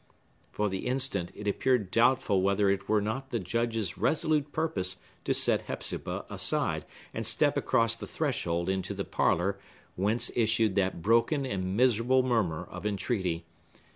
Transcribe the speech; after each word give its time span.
For 0.51 0.67
the 0.67 0.87
instant, 0.87 1.31
it 1.35 1.47
appeared 1.47 1.91
doubtful 1.91 2.41
whether 2.41 2.71
it 2.71 2.89
were 2.89 3.01
not 3.01 3.29
the 3.29 3.37
Judge's 3.37 3.99
resolute 3.99 4.51
purpose 4.51 4.97
to 5.25 5.33
set 5.35 5.61
Hepzibah 5.67 6.25
aside, 6.27 6.85
and 7.13 7.23
step 7.23 7.55
across 7.55 7.95
the 7.95 8.07
threshold 8.07 8.67
into 8.67 8.95
the 8.95 9.05
parlor, 9.05 9.59
whence 9.95 10.31
issued 10.35 10.73
that 10.73 11.03
broken 11.03 11.45
and 11.45 11.77
miserable 11.77 12.23
murmur 12.23 12.63
of 12.63 12.83
entreaty. 12.83 13.45